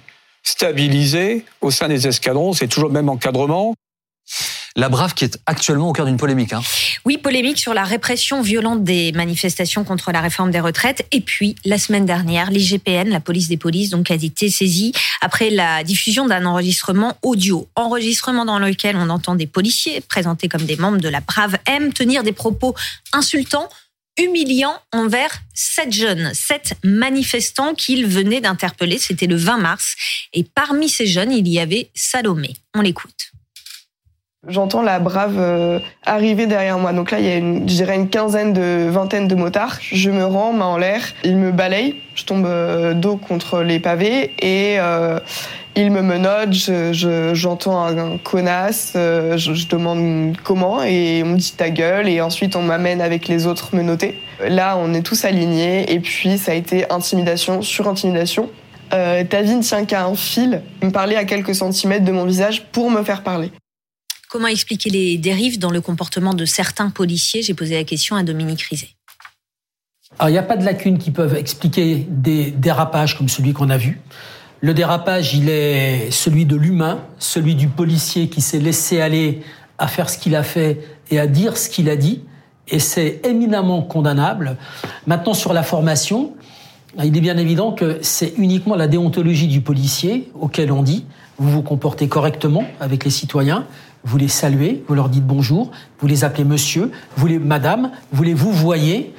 stabilisé 0.49 1.45
au 1.61 1.71
sein 1.71 1.89
des 1.89 2.07
escadrons, 2.07 2.53
c'est 2.53 2.69
toujours 2.69 2.89
le 2.89 2.95
même 2.95 3.09
encadrement. 3.09 3.75
La 4.77 4.89
Brave 4.89 5.15
qui 5.15 5.25
est 5.25 5.39
actuellement 5.47 5.89
au 5.89 5.93
cœur 5.93 6.07
d'une 6.07 6.19
polémique. 6.19 6.53
Hein. 6.53 6.63
Oui, 7.05 7.19
polémique 7.19 7.59
sur 7.59 7.75
la 7.75 7.85
répression 7.85 8.43
violente 8.43 8.85
des 8.85 9.13
manifestations 9.13 9.83
contre 9.83 10.13
la 10.13 10.21
réforme 10.21 10.51
des 10.51 10.61
retraites. 10.61 11.07
Et 11.11 11.21
puis, 11.21 11.57
la 11.65 11.79
semaine 11.79 12.07
dernière, 12.07 12.51
l'IGPN, 12.51 13.09
la 13.09 13.21
police 13.21 13.49
des 13.49 13.57
polices, 13.57 13.91
donc, 13.91 14.11
a 14.11 14.15
été 14.15 14.49
saisie 14.51 14.93
après 15.21 15.51
la 15.51 15.83
diffusion 15.83 16.27
d'un 16.27 16.45
enregistrement 16.47 17.17
audio. 17.23 17.69
Enregistrement 17.75 18.45
dans 18.45 18.59
lequel 18.59 18.97
on 18.97 19.11
entend 19.11 19.35
des 19.35 19.47
policiers 19.49 20.01
présentés 20.03 20.49
comme 20.49 20.65
des 20.65 20.77
membres 20.77 20.99
de 20.99 21.09
la 21.09 21.21
Brave 21.21 21.59
M 21.67 21.93
tenir 21.93 22.23
des 22.23 22.33
propos 22.33 22.75
insultants 23.13 23.69
humiliant 24.19 24.79
envers 24.93 25.41
sept 25.55 25.93
jeunes, 25.93 26.33
sept 26.35 26.75
manifestants 26.85 27.75
qu'il 27.75 28.07
venait 28.07 28.41
d'interpeller. 28.41 28.99
C'était 28.99 29.27
le 29.27 29.37
20 29.37 29.59
mars. 29.59 29.95
Et 30.33 30.45
parmi 30.45 30.89
ces 30.89 31.07
jeunes, 31.07 31.33
il 31.33 31.49
y 31.49 31.59
avait 31.59 31.91
Salomé. 31.95 32.57
On 32.75 32.81
l'écoute. 32.81 33.33
J'entends 34.47 34.83
la 34.83 34.99
brave 35.01 35.37
euh, 35.37 35.81
arriver 36.07 36.47
derrière 36.47 36.79
moi. 36.79 36.93
Donc 36.93 37.11
là, 37.11 37.19
il 37.19 37.27
y 37.27 37.29
a, 37.29 37.37
une, 37.37 37.69
je 37.69 37.75
dirais, 37.75 37.97
une 37.97 38.09
quinzaine 38.09 38.53
de 38.53 38.89
vingtaine 38.89 39.29
de 39.29 39.35
motards. 39.35 39.79
Je 39.81 40.11
me 40.11 40.25
rends, 40.25 40.53
main 40.53 40.67
en 40.67 40.79
l'air. 40.79 41.03
Ils 41.25 41.37
me 41.37 41.51
balayent. 41.51 41.97
Je 42.15 42.25
tombe 42.25 42.47
euh, 42.47 42.95
dos 42.95 43.17
contre 43.17 43.63
les 43.63 43.81
pavés 43.81 44.33
et 44.39 44.77
euh, 44.79 45.19
il 45.81 45.93
me 45.93 46.03
menotte, 46.03 46.55
j'entends 47.35 47.85
un, 47.85 48.19
connasse, 48.19 48.95
euh, 48.97 49.37
je, 49.37 49.69
demande 49.69 50.37
comment 50.43 50.83
et 50.83 51.23
on 51.25 51.29
me 51.29 51.37
dit 51.37 51.53
ta 51.57 51.71
gueule 51.71 52.09
et 52.09 52.21
ensuite 52.21 52.57
on 52.57 52.63
m'amène 52.63 53.01
avec 53.01 53.29
les 53.29 53.47
autres 53.47 53.77
menottés. 53.77 54.21
Là, 54.49 54.77
on 54.77 54.93
est 54.93 55.03
tous 55.03 55.25
alignés 55.25 55.93
et 55.93 56.01
puis 56.01 56.37
ça 56.37 56.51
a 56.51 56.55
été 56.57 56.91
intimidation 56.91 57.63
sur 57.63 57.87
intimidation. 57.87 58.51
Euh, 58.93 59.23
ta 59.23 59.43
vie 59.43 59.55
ne 59.55 59.63
tient 59.63 59.85
qu'à 59.85 60.05
un 60.05 60.17
fil. 60.17 60.63
Il 60.83 60.89
me 60.89 60.93
parlait 60.93 61.17
à 61.17 61.25
quelques 61.25 61.55
centimètres 61.55 62.05
de 62.05 62.13
mon 62.13 62.25
visage 62.25 62.65
pour 62.73 62.91
me 62.91 63.05
faire 63.05 63.23
parler. 63.23 63.53
Comment 64.31 64.49
expliquer 64.49 64.91
les 64.91 65.17
dérives 65.17 65.59
dans 65.59 65.71
le 65.71 65.81
comportement 65.81 66.35
de 66.35 66.45
certains 66.45 66.91
policiers 66.91 67.41
J'ai 67.41 67.55
posé 67.55 67.77
la 67.77 67.85
question 67.85 68.15
à 68.15 68.23
Dominique 68.23 68.61
Rizet. 68.61 68.91
Alors, 70.19 70.29
il 70.29 70.33
n'y 70.33 70.39
a 70.39 70.43
pas 70.43 70.59
de 70.59 70.65
lacunes 70.65 70.99
qui 70.99 71.11
peuvent 71.11 71.35
expliquer 71.35 72.07
des 72.11 72.51
dérapages 72.51 73.17
comme 73.17 73.31
celui 73.31 73.55
qu'on 73.55 73.71
a 73.71 73.79
vu. 73.79 74.01
Le 74.61 74.75
dérapage, 74.75 75.35
il 75.35 75.49
est 75.49 76.11
celui 76.11 76.45
de 76.45 76.57
l'humain, 76.57 77.01
celui 77.19 77.55
du 77.55 77.69
policier 77.69 78.29
qui 78.29 78.43
s'est 78.43 78.59
laissé 78.59 79.01
aller 79.01 79.41
à 79.79 79.89
faire 79.89 80.11
ce 80.11 80.19
qu'il 80.19 80.37
a 80.37 80.43
fait 80.43 80.81
et 81.11 81.19
à 81.19 81.27
dire 81.27 81.57
ce 81.57 81.71
qu'il 81.71 81.89
a 81.89 81.97
dit. 81.97 82.23
et 82.71 82.81
c'est 82.81 83.23
éminemment 83.25 83.81
condamnable. 83.81 84.59
Maintenant, 85.07 85.33
sur 85.33 85.55
la 85.55 85.63
formation, 85.63 86.35
il 87.03 87.17
est 87.17 87.21
bien 87.23 87.39
évident 87.39 87.73
que 87.73 87.99
c'est 88.03 88.35
uniquement 88.37 88.75
la 88.75 88.89
déontologie 88.89 89.47
du 89.47 89.63
policier 89.63 90.31
auquel 90.35 90.71
on 90.71 90.83
dit 90.83 91.07
vous 91.39 91.51
vous 91.51 91.63
comportez 91.63 92.09
correctement 92.09 92.65
avec 92.81 93.05
les 93.05 93.11
citoyens, 93.11 93.67
vous 94.09 94.17
les 94.17 94.29
saluez, 94.29 94.83
vous 94.89 94.95
leur 94.95 95.11
dites 95.11 95.27
bonjour, 95.27 95.71
vous 96.01 96.07
les 96.07 96.25
appelez 96.25 96.45
monsieur, 96.45 96.91
vous 97.17 97.27
les 97.27 97.39
madame, 97.39 97.91
vous 98.11 98.23
les 98.23 98.33
vous 98.33 98.53
voyez, 98.53 99.15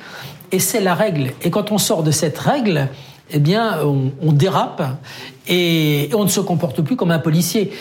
et 0.52 0.58
c'est 0.58 0.82
la 0.82 0.96
règle. 0.96 1.32
Et 1.44 1.52
quand 1.52 1.72
on 1.72 1.78
sort 1.78 2.02
de 2.02 2.10
cette 2.10 2.40
règle, 2.40 2.90
eh 3.30 3.38
bien, 3.38 3.78
on, 3.84 4.32
dérape 4.32 4.98
et 5.48 6.10
on 6.16 6.24
ne 6.24 6.30
se 6.30 6.40
comporte 6.40 6.82
plus 6.82 6.96
comme 6.96 7.12
un 7.12 7.20
policier. 7.20 7.72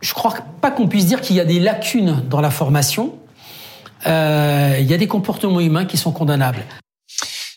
Je 0.00 0.14
crois 0.14 0.34
pas 0.60 0.70
qu'on 0.70 0.86
puisse 0.86 1.06
dire 1.06 1.20
qu'il 1.20 1.34
y 1.34 1.40
a 1.40 1.44
des 1.44 1.58
lacunes 1.58 2.22
dans 2.30 2.40
la 2.40 2.50
formation. 2.50 3.14
Euh, 4.06 4.76
il 4.78 4.86
y 4.86 4.94
a 4.94 4.98
des 4.98 5.08
comportements 5.08 5.58
humains 5.58 5.84
qui 5.84 5.96
sont 5.96 6.12
condamnables. 6.12 6.62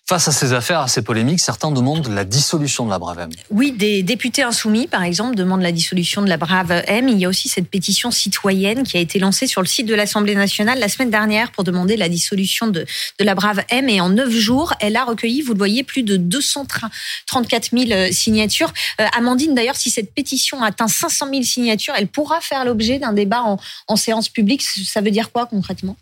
Face 0.10 0.28
à 0.28 0.32
ces 0.32 0.54
affaires, 0.54 0.80
à 0.80 0.88
ces 0.88 1.04
polémiques, 1.04 1.40
certains 1.40 1.70
demandent 1.70 2.08
la 2.08 2.26
dissolution 2.26 2.84
de 2.84 2.90
la 2.90 2.98
Brave 2.98 3.20
M. 3.20 3.30
Oui, 3.52 3.72
des 3.72 4.02
députés 4.02 4.42
insoumis, 4.42 4.88
par 4.88 5.04
exemple, 5.04 5.36
demandent 5.36 5.62
la 5.62 5.72
dissolution 5.72 6.24
de 6.24 6.28
la 6.28 6.38
Brave 6.38 6.72
M. 6.88 7.10
Il 7.10 7.20
y 7.20 7.26
a 7.26 7.30
aussi 7.30 7.48
cette 7.48 7.70
pétition 7.70 8.10
citoyenne 8.10 8.82
qui 8.82 8.98
a 8.98 9.00
été 9.00 9.20
lancée 9.20 9.46
sur 9.46 9.62
le 9.62 9.68
site 9.68 9.86
de 9.86 9.94
l'Assemblée 9.94 10.34
nationale 10.34 10.80
la 10.80 10.90
semaine 10.90 11.12
dernière 11.12 11.52
pour 11.52 11.64
demander 11.64 11.96
la 11.96 12.10
dissolution 12.10 12.66
de, 12.66 12.88
de 13.20 13.24
la 13.24 13.36
Brave 13.36 13.62
M. 13.70 13.88
Et 13.88 14.02
en 14.02 14.10
neuf 14.10 14.32
jours, 14.32 14.74
elle 14.80 14.96
a 14.96 15.04
recueilli, 15.04 15.44
vous 15.44 15.54
le 15.54 15.60
voyez, 15.60 15.84
plus 15.84 16.02
de 16.02 16.18
234 16.18 17.70
000 17.72 17.92
euh, 17.92 18.12
signatures. 18.12 18.74
Euh, 19.00 19.06
Amandine, 19.16 19.54
d'ailleurs, 19.54 19.76
si 19.76 19.92
cette 19.92 20.12
pétition 20.16 20.64
atteint 20.64 20.88
500 20.88 21.28
000 21.32 21.44
signatures, 21.44 21.94
elle 21.96 22.08
pourra 22.08 22.42
faire 22.42 22.66
l'objet 22.66 22.98
d'un 22.98 23.14
débat 23.14 23.44
en, 23.44 23.60
en, 23.88 23.96
séance 23.96 24.28
publique. 24.28 24.64
Ça 24.64 25.02
veut 25.02 25.12
dire 25.12 25.32
quoi 25.32 25.46
concrètement? 25.46 25.98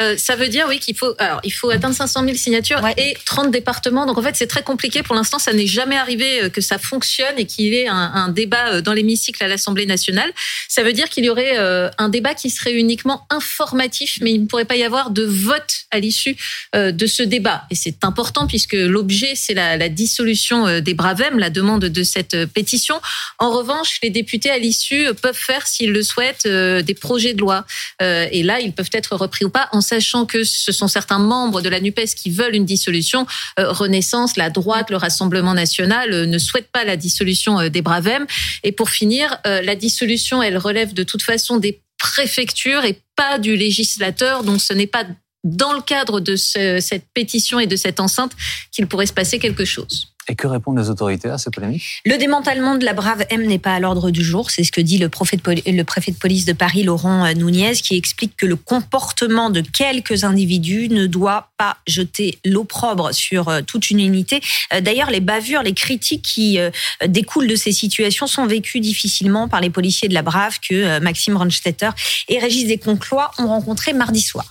Euh, 0.00 0.16
Ça 0.18 0.34
veut 0.34 0.48
dire, 0.48 0.66
oui, 0.68 0.80
qu'il 0.80 0.96
faut, 0.96 1.14
alors, 1.20 1.38
il 1.44 1.52
faut 1.52 1.70
atteindre 1.70 1.94
500 1.94 2.24
000 2.24 2.34
signatures 2.34 2.84
et 2.96 3.16
30 3.24 3.51
départements. 3.52 4.06
Donc 4.06 4.18
en 4.18 4.22
fait, 4.22 4.34
c'est 4.34 4.48
très 4.48 4.64
compliqué. 4.64 5.04
Pour 5.04 5.14
l'instant, 5.14 5.38
ça 5.38 5.52
n'est 5.52 5.68
jamais 5.68 5.96
arrivé 5.96 6.42
euh, 6.42 6.48
que 6.48 6.60
ça 6.60 6.78
fonctionne 6.78 7.34
et 7.36 7.46
qu'il 7.46 7.66
y 7.66 7.76
ait 7.76 7.86
un, 7.86 8.28
débat 8.28 8.72
euh, 8.72 8.80
dans 8.80 8.92
l'hémicycle 8.92 9.42
à 9.44 9.46
l'Assemblée 9.46 9.86
nationale. 9.86 10.32
Ça 10.68 10.82
veut 10.82 10.92
dire 10.92 11.08
qu'il 11.08 11.24
y 11.24 11.30
aurait 11.30 11.58
euh, 11.58 11.88
un 11.98 12.08
débat 12.08 12.34
qui 12.34 12.50
serait 12.50 12.72
uniquement 12.72 13.26
informatif, 13.30 14.18
mais 14.22 14.32
il 14.32 14.42
ne 14.42 14.46
pourrait 14.46 14.64
pas 14.64 14.76
y 14.76 14.82
avoir 14.82 15.10
de 15.10 15.22
vote 15.24 15.84
à 15.90 16.00
l'issue 16.00 16.36
de 16.74 17.06
ce 17.06 17.22
débat. 17.22 17.64
Et 17.70 17.74
c'est 17.74 18.02
important 18.02 18.46
puisque 18.46 18.72
l'objet, 18.72 19.34
c'est 19.34 19.52
la, 19.52 19.88
dissolution 19.90 20.80
des 20.80 20.94
Bravem, 20.94 21.38
la 21.38 21.50
demande 21.50 21.84
de 21.84 22.02
cette 22.02 22.46
pétition. 22.46 22.98
En 23.38 23.50
revanche, 23.50 23.98
les 24.02 24.08
députés 24.08 24.50
à 24.50 24.58
l'issue 24.58 25.08
peuvent 25.20 25.36
faire, 25.36 25.66
s'ils 25.66 25.92
le 25.92 26.02
souhaitent, 26.02 26.48
des 26.48 26.94
projets 26.94 27.34
de 27.34 27.40
loi. 27.40 27.66
Et 28.00 28.42
là, 28.42 28.60
ils 28.60 28.72
peuvent 28.72 28.90
être 28.92 29.14
repris 29.16 29.44
ou 29.44 29.50
pas, 29.50 29.68
en 29.72 29.82
sachant 29.82 30.24
que 30.24 30.44
ce 30.44 30.72
sont 30.72 30.88
certains 30.88 31.18
membres 31.18 31.60
de 31.60 31.68
la 31.68 31.80
NUPES 31.80 32.14
qui 32.16 32.30
veulent 32.30 32.54
une 32.54 32.64
dissolution. 32.64 33.26
Renaissance, 33.58 34.36
la 34.36 34.50
droite, 34.50 34.90
le 34.90 34.96
Rassemblement 34.96 35.54
national 35.54 36.12
euh, 36.12 36.26
ne 36.26 36.38
souhaitent 36.38 36.70
pas 36.70 36.84
la 36.84 36.96
dissolution 36.96 37.60
euh, 37.60 37.68
des 37.68 37.82
Bravem. 37.82 38.26
Et 38.62 38.72
pour 38.72 38.90
finir, 38.90 39.38
euh, 39.46 39.62
la 39.62 39.74
dissolution, 39.74 40.42
elle 40.42 40.58
relève 40.58 40.94
de 40.94 41.02
toute 41.02 41.22
façon 41.22 41.58
des 41.58 41.80
préfectures 41.98 42.84
et 42.84 42.98
pas 43.16 43.38
du 43.38 43.56
législateur. 43.56 44.44
Donc 44.44 44.60
ce 44.60 44.72
n'est 44.72 44.86
pas 44.86 45.04
dans 45.44 45.72
le 45.72 45.80
cadre 45.80 46.20
de 46.20 46.36
cette 46.36 47.06
pétition 47.14 47.58
et 47.58 47.66
de 47.66 47.74
cette 47.74 47.98
enceinte 47.98 48.32
qu'il 48.70 48.86
pourrait 48.86 49.06
se 49.06 49.12
passer 49.12 49.40
quelque 49.40 49.64
chose. 49.64 50.11
Et 50.28 50.36
que 50.36 50.46
répondent 50.46 50.78
les 50.78 50.88
autorités 50.88 51.28
à 51.28 51.38
ces 51.38 51.50
polémiques 51.50 52.00
Le 52.04 52.16
démantèlement 52.16 52.76
de 52.76 52.84
la 52.84 52.92
Brave 52.92 53.24
M 53.30 53.44
n'est 53.46 53.58
pas 53.58 53.74
à 53.74 53.80
l'ordre 53.80 54.10
du 54.10 54.22
jour. 54.22 54.50
C'est 54.50 54.62
ce 54.62 54.70
que 54.70 54.80
dit 54.80 54.98
le, 54.98 55.08
préfet 55.08 55.36
de 55.36 56.16
police 56.16 56.44
de 56.44 56.52
Paris, 56.52 56.84
Laurent 56.84 57.24
euh, 57.24 57.32
Nunez, 57.32 57.74
qui 57.74 57.96
explique 57.96 58.36
que 58.36 58.46
le 58.46 58.56
comportement 58.56 59.50
de 59.50 59.60
quelques 59.60 60.24
individus 60.24 60.88
ne 60.90 61.06
doit 61.06 61.48
pas 61.58 61.76
jeter 61.86 62.38
l'opprobre 62.44 63.12
sur 63.12 63.48
euh, 63.48 63.62
toute 63.62 63.90
une 63.90 64.00
unité. 64.00 64.40
Euh, 64.72 64.80
d'ailleurs, 64.80 65.10
les 65.10 65.20
bavures, 65.20 65.62
les 65.62 65.74
critiques 65.74 66.22
qui 66.22 66.58
découlent 67.06 67.48
de 67.48 67.56
ces 67.56 67.72
situations 67.72 68.26
sont 68.26 68.46
vécues 68.46 68.80
difficilement 68.80 69.48
par 69.48 69.60
les 69.60 69.70
policiers 69.70 70.08
de 70.08 70.14
la 70.14 70.22
Brave 70.22 70.58
que 70.60 71.00
Maxime 71.00 71.36
Ronstetter 71.36 71.90
et 72.28 72.38
Régis 72.38 72.66
Desconclois 72.66 73.30
ont 73.38 73.48
rencontré 73.48 73.92
mardi 73.92 74.20
soir. 74.20 74.46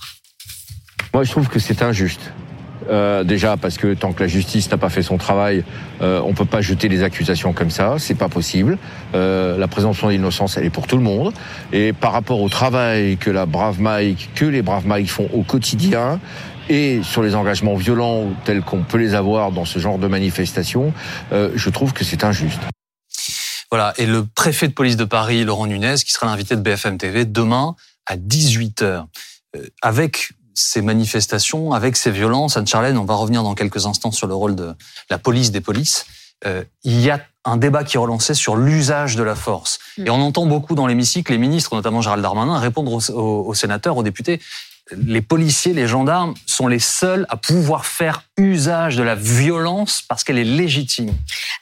Moi, 1.14 1.24
je 1.24 1.30
trouve 1.30 1.48
que 1.48 1.58
c'est 1.58 1.82
injuste. 1.82 2.32
Euh, 2.90 3.24
déjà 3.24 3.56
parce 3.56 3.78
que 3.78 3.94
tant 3.94 4.12
que 4.12 4.22
la 4.22 4.28
justice 4.28 4.70
n'a 4.70 4.78
pas 4.78 4.88
fait 4.88 5.02
son 5.02 5.18
travail, 5.18 5.64
euh, 6.00 6.20
on 6.24 6.34
peut 6.34 6.44
pas 6.44 6.60
jeter 6.60 6.88
des 6.88 7.02
accusations 7.02 7.52
comme 7.52 7.70
ça, 7.70 7.96
c'est 7.98 8.14
pas 8.14 8.28
possible. 8.28 8.78
Euh, 9.14 9.58
la 9.58 9.68
présomption 9.68 10.08
d'innocence, 10.08 10.56
elle 10.56 10.64
est 10.64 10.70
pour 10.70 10.86
tout 10.86 10.96
le 10.96 11.02
monde. 11.02 11.32
Et 11.72 11.92
par 11.92 12.12
rapport 12.12 12.40
au 12.40 12.48
travail 12.48 13.16
que 13.16 13.30
la 13.30 13.46
brave 13.46 13.80
Mike, 13.80 14.30
que 14.34 14.44
les 14.44 14.62
braves 14.62 14.86
Mike 14.86 15.10
font 15.10 15.28
au 15.32 15.42
quotidien, 15.42 16.20
et 16.68 17.02
sur 17.02 17.22
les 17.22 17.34
engagements 17.34 17.74
violents 17.74 18.28
tels 18.44 18.62
qu'on 18.62 18.82
peut 18.82 18.98
les 18.98 19.14
avoir 19.14 19.52
dans 19.52 19.64
ce 19.64 19.78
genre 19.78 19.98
de 19.98 20.06
manifestation, 20.06 20.92
euh, 21.32 21.50
je 21.54 21.70
trouve 21.70 21.92
que 21.92 22.04
c'est 22.04 22.24
injuste. 22.24 22.60
Voilà, 23.70 23.94
et 23.96 24.06
le 24.06 24.24
préfet 24.26 24.68
de 24.68 24.72
police 24.72 24.96
de 24.96 25.04
Paris, 25.04 25.44
Laurent 25.44 25.66
Nunez, 25.66 25.96
qui 26.04 26.12
sera 26.12 26.26
l'invité 26.26 26.56
de 26.56 26.60
BFM 26.60 26.98
TV 26.98 27.24
demain 27.24 27.74
à 28.06 28.16
18h, 28.16 29.06
euh, 29.56 29.66
avec 29.80 30.32
ces 30.54 30.82
manifestations, 30.82 31.72
avec 31.72 31.96
ces 31.96 32.10
violences. 32.10 32.56
Anne-Charlène, 32.56 32.96
on 32.98 33.04
va 33.04 33.14
revenir 33.14 33.42
dans 33.42 33.54
quelques 33.54 33.86
instants 33.86 34.12
sur 34.12 34.26
le 34.26 34.34
rôle 34.34 34.54
de 34.54 34.74
la 35.10 35.18
police 35.18 35.50
des 35.50 35.60
polices. 35.60 36.06
Euh, 36.44 36.64
il 36.84 37.00
y 37.00 37.10
a 37.10 37.20
un 37.44 37.56
débat 37.56 37.84
qui 37.84 37.96
est 37.96 38.00
relancé 38.00 38.34
sur 38.34 38.56
l'usage 38.56 39.16
de 39.16 39.22
la 39.22 39.34
force. 39.34 39.78
Mm. 39.98 40.06
Et 40.06 40.10
on 40.10 40.20
entend 40.20 40.46
beaucoup 40.46 40.74
dans 40.74 40.86
l'hémicycle 40.86 41.32
les 41.32 41.38
ministres, 41.38 41.74
notamment 41.74 42.00
Gérald 42.00 42.22
Darmanin, 42.22 42.58
répondre 42.58 42.92
aux, 42.92 43.10
aux 43.10 43.54
sénateurs, 43.54 43.96
aux 43.96 44.02
députés 44.02 44.40
les 44.90 45.22
policiers, 45.22 45.72
les 45.72 45.86
gendarmes 45.86 46.34
sont 46.46 46.66
les 46.66 46.78
seuls 46.78 47.26
à 47.28 47.36
pouvoir 47.36 47.86
faire 47.86 48.24
usage 48.44 48.96
de 48.96 49.02
la 49.02 49.14
violence 49.14 50.02
parce 50.08 50.24
qu'elle 50.24 50.38
est 50.38 50.44
légitime. 50.44 51.12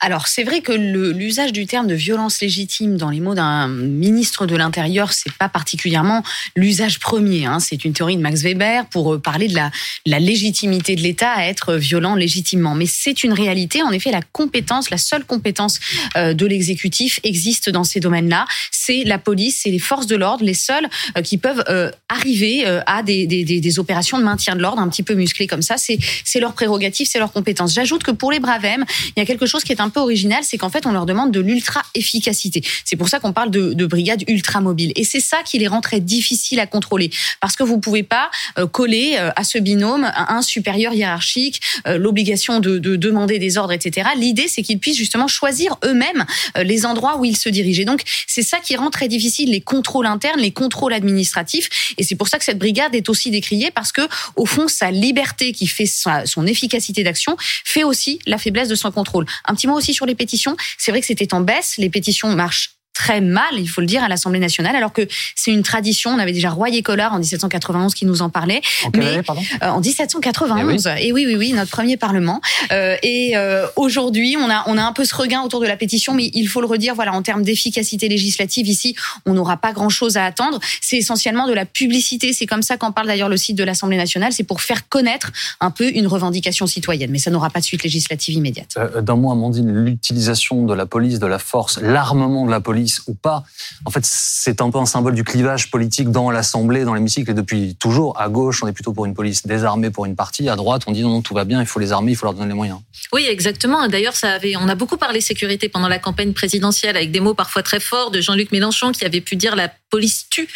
Alors 0.01 0.27
c'est 0.27 0.45
vrai 0.45 0.61
que 0.61 0.73
l'usage 0.73 1.53
du 1.53 1.67
terme 1.67 1.87
de 1.87 1.95
violence 1.95 2.41
légitime 2.41 2.97
dans 2.97 3.11
les 3.11 3.21
mots 3.21 3.35
d'un 3.35 3.69
ministre 3.69 4.47
de 4.47 4.57
l'Intérieur, 4.57 5.13
c'est 5.13 5.33
pas 5.33 5.49
particulièrement 5.49 6.23
l'usage 6.57 6.99
premier. 6.99 7.47
Hein. 7.47 7.61
C'est 7.61 7.85
une 7.85 7.93
théorie 7.93 8.17
de 8.17 8.23
Max 8.23 8.43
Weber 8.43 8.87
pour 8.87 9.15
euh, 9.15 9.19
parler 9.19 9.49
de 9.49 9.55
la, 9.55 9.71
légitimité 10.19 10.97
de 10.97 11.01
l'État 11.01 11.31
à 11.31 11.45
être 11.45 11.75
violent 11.75 12.15
légitimement. 12.15 12.75
Mais 12.75 12.87
c'est 12.87 13.25
une 13.25 13.33
réalité. 13.33 13.83
En 13.83 13.91
effet, 13.91 14.11
la 14.11 14.23
compétence, 14.33 14.91
la 14.91 14.99
seule 14.99 15.25
compétence 15.25 15.81
euh, 16.17 16.35
de 16.35 16.47
l'exécutif 16.47 17.21
existe 17.25 17.71
dans 17.71 17.85
ces 17.85 18.01
domaines-là. 18.01 18.47
C'est 18.71 19.05
la 19.05 19.19
police, 19.19 19.61
c'est 19.63 19.71
les 19.71 19.79
forces 19.79 20.07
de 20.07 20.17
l'ordre, 20.17 20.45
les 20.45 20.55
seuls 20.55 20.89
euh, 21.17 21.23
qui 21.23 21.39
peuvent 21.39 21.65
arriver 22.09 22.65
à 22.87 23.03
des 23.03 23.27
des, 23.27 23.45
des, 23.45 23.79
opérations 23.79 24.19
de 24.19 24.25
maintien 24.25 24.57
de 24.57 24.63
l'ordre 24.63 24.81
un 24.81 24.89
petit 24.89 25.03
peu 25.03 25.15
musclées 25.15 25.47
comme 25.47 25.63
ça. 25.63 25.77
C'est 25.79 26.41
leur 26.41 26.53
prérogative, 26.53 26.70
c'est 27.05 27.19
leur 27.19 27.33
compétence. 27.33 27.73
J'ajoute 27.73 28.03
que 28.03 28.11
pour 28.11 28.33
les 28.33 28.41
Bravem, 28.41 28.85
il 29.17 29.21
y 29.21 29.23
a 29.23 29.27
quelque 29.27 29.47
chose 29.47 29.65
qui 29.65 29.73
est 29.73 29.81
un 29.81 29.89
peu 29.89 30.00
original, 30.00 30.43
c'est 30.43 30.59
qu'en 30.59 30.71
fait, 30.71 30.87
on 30.87 30.93
leur 30.93 31.07
demande 31.07 31.31
de 31.33 31.41
l'ultra-efficacité. 31.41 32.62
C'est 32.85 32.97
pour 32.97 33.09
ça 33.09 33.21
qu'on 33.21 33.33
parle 33.33 33.50
de, 33.50 33.73
de 33.73 33.87
brigades 33.87 34.25
ultra-mobiles. 34.29 34.93
Et 34.97 35.05
c'est 35.05 35.21
ça 35.21 35.39
qui 35.45 35.59
les 35.59 35.69
rend 35.69 35.81
très 35.81 36.00
difficiles 36.00 36.61
à 36.61 36.67
contrôler. 36.67 37.11
Parce 37.41 37.57
que 37.57 37.62
vous 37.62 37.79
pouvez 37.79 38.03
pas 38.03 38.31
euh, 38.59 38.67
coller 38.67 39.17
euh, 39.19 39.31
à 39.37 39.45
ce 39.45 39.59
binôme 39.59 40.11
un 40.17 40.43
supérieur 40.43 40.93
hiérarchique, 40.93 41.61
euh, 41.87 41.99
l'obligation 41.99 42.61
de, 42.61 42.79
de, 42.79 42.97
demander 42.97 43.39
des 43.39 43.59
ordres, 43.59 43.73
etc. 43.73 44.11
L'idée, 44.17 44.49
c'est 44.49 44.62
qu'ils 44.62 44.79
puissent 44.79 44.97
justement 44.97 45.29
choisir 45.29 45.77
eux-mêmes 45.85 46.25
les 46.57 46.87
endroits 46.87 47.19
où 47.19 47.25
ils 47.25 47.37
se 47.37 47.49
dirigent. 47.49 47.83
Et 47.83 47.85
donc, 47.85 48.03
c'est 48.27 48.43
ça 48.43 48.59
qui 48.59 48.77
rend 48.77 48.91
très 48.91 49.09
difficile 49.09 49.50
les 49.50 49.61
contrôles 49.61 50.07
internes, 50.07 50.41
les 50.41 50.50
contrôles 50.50 50.93
administratifs. 50.93 51.95
Et 51.99 52.03
c'est 52.03 52.15
pour 52.15 52.29
ça 52.29 52.39
que 52.39 52.45
cette 52.45 52.59
brigade 52.59 52.95
est 52.95 53.09
aussi 53.09 53.31
décrié 53.31 53.71
parce 53.71 53.93
que, 53.93 54.03
au 54.37 54.47
fond, 54.47 54.69
sa 54.69 54.91
liberté 54.91 55.53
qui 55.53 55.67
fait 55.67 55.87
son 55.87 56.47
efficacité 56.50 57.02
d'action 57.02 57.37
fait 57.38 57.85
aussi 57.85 58.19
la 58.26 58.38
faiblesse 58.38 58.69
de 58.69 58.75
son 58.75 58.90
contrôle. 58.90 59.26
Un 59.45 59.54
petit 59.54 59.66
mot 59.66 59.75
aussi 59.75 59.95
sur 59.95 60.07
les 60.07 60.14
pétitions. 60.14 60.57
C'est 60.78 60.90
vrai 60.90 61.00
que 61.00 61.07
c'était 61.07 61.33
en 61.35 61.40
baisse. 61.40 61.76
Les 61.78 61.90
pétitions 61.90 62.35
marchent 62.35 62.80
très 63.00 63.23
mal, 63.23 63.54
il 63.57 63.66
faut 63.66 63.80
le 63.80 63.87
dire, 63.87 64.04
à 64.04 64.09
l'Assemblée 64.09 64.40
nationale, 64.40 64.76
alors 64.76 64.92
que 64.92 65.09
c'est 65.35 65.50
une 65.50 65.62
tradition. 65.62 66.11
On 66.11 66.19
avait 66.19 66.35
déjà 66.35 66.50
Royer 66.50 66.83
Collard 66.83 67.14
en 67.14 67.19
1791 67.19 67.95
qui 67.95 68.04
nous 68.04 68.21
en 68.21 68.28
parlait. 68.28 68.61
En 68.85 68.90
année, 68.90 69.23
pardon 69.23 69.40
euh, 69.62 69.69
En 69.69 69.80
1791. 69.80 70.87
Et 70.87 70.90
eh 71.04 71.12
oui. 71.14 71.25
oui, 71.26 71.35
oui, 71.35 71.52
notre 71.54 71.71
premier 71.71 71.97
Parlement. 71.97 72.42
Euh, 72.73 72.97
et 73.02 73.38
euh, 73.38 73.66
aujourd'hui, 73.76 74.37
on 74.38 74.50
a, 74.50 74.64
on 74.66 74.76
a 74.76 74.83
un 74.83 74.92
peu 74.92 75.07
ce 75.07 75.14
regain 75.14 75.40
autour 75.40 75.61
de 75.61 75.66
la 75.66 75.78
pétition, 75.78 76.12
mais 76.12 76.30
il 76.35 76.47
faut 76.47 76.61
le 76.61 76.66
redire, 76.66 76.95
voilà, 76.95 77.14
en 77.14 77.23
termes 77.23 77.42
d'efficacité 77.42 78.07
législative, 78.07 78.69
ici, 78.69 78.95
on 79.25 79.33
n'aura 79.33 79.57
pas 79.57 79.73
grand-chose 79.73 80.19
à 80.19 80.26
attendre. 80.26 80.61
C'est 80.83 80.99
essentiellement 80.99 81.47
de 81.47 81.54
la 81.54 81.64
publicité. 81.64 82.35
C'est 82.35 82.47
comme 82.47 82.62
ça 82.62 82.76
qu'en 82.76 82.92
parle 82.92 83.07
d'ailleurs 83.07 83.30
le 83.30 83.38
site 83.38 83.57
de 83.57 83.64
l'Assemblée 83.64 83.97
nationale. 83.97 84.35
C'est 84.35 84.45
pour 84.45 84.61
faire 84.61 84.90
connaître 84.90 85.33
un 85.61 85.71
peu 85.71 85.90
une 85.90 86.07
revendication 86.07 86.66
citoyenne. 86.66 87.11
Mais 87.11 87.19
ça 87.19 87.30
n'aura 87.30 87.49
pas 87.49 87.61
de 87.61 87.64
suite 87.64 87.83
législative 87.83 88.35
immédiate. 88.35 88.76
D'un 89.00 89.16
mot, 89.16 89.33
Amandine, 89.33 89.73
l'utilisation 89.73 90.66
de 90.66 90.75
la 90.75 90.85
police, 90.85 91.19
de 91.19 91.26
la 91.26 91.38
force, 91.38 91.80
l'armement 91.80 92.45
de 92.45 92.50
la 92.50 92.61
police 92.61 92.89
ou 93.06 93.14
pas. 93.14 93.44
En 93.85 93.90
fait, 93.90 94.04
c'est 94.04 94.61
un 94.61 94.70
peu 94.70 94.78
un 94.78 94.87
symbole 94.87 95.14
du 95.14 95.25
clivage 95.25 95.70
politique 95.70 96.11
dans 96.11 96.30
l'Assemblée, 96.30 96.85
dans 96.85 96.94
l'hémicycle, 96.94 97.30
et 97.30 97.35
depuis 97.35 97.76
toujours. 97.76 98.20
À 98.20 98.28
gauche, 98.28 98.62
on 98.62 98.66
est 98.66 98.73
plutôt 98.73 98.92
pour 98.92 99.06
une 99.06 99.14
police 99.14 99.47
désarmée 99.47 99.90
pour 99.90 100.06
une 100.06 100.16
partie. 100.16 100.49
À 100.49 100.56
droite, 100.56 100.82
on 100.87 100.92
dit 100.92 101.02
non, 101.02 101.11
non, 101.11 101.23
tout 101.23 101.35
va 101.35 101.44
bien, 101.44 101.61
il 101.61 101.66
faut 101.66 101.80
les 101.80 101.92
armer, 101.92 102.12
il 102.12 102.16
faut 102.16 102.26
leur 102.26 102.35
donner 102.35 102.49
les 102.49 102.54
moyens. 102.54 102.80
Oui, 103.12 103.26
exactement. 103.28 103.87
D'ailleurs, 103.88 104.16
ça 104.16 104.32
avait, 104.32 104.56
on 104.56 104.68
a 104.68 104.75
beaucoup 104.75 104.97
parlé 104.97 105.20
sécurité 105.20 105.68
pendant 105.68 105.88
la 105.88 105.99
campagne 105.99 106.32
présidentielle 106.32 106.97
avec 106.97 107.11
des 107.11 107.20
mots 107.20 107.35
parfois 107.35 107.62
très 107.62 107.80
forts 107.80 108.11
de 108.11 108.20
Jean-Luc 108.20 108.52
Mélenchon 108.52 108.92
qui 108.92 109.04
avait 109.04 109.20
pu 109.20 109.37
dire 109.37 109.56
la 109.56 109.70
police 109.90 110.26
tue. 110.30 110.49